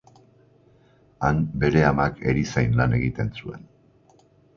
Han 1.27 1.43
bere 1.63 1.83
amak 1.89 2.17
erizain 2.31 2.73
lan 2.79 2.97
egiten 3.01 3.31
zuen. 3.43 3.69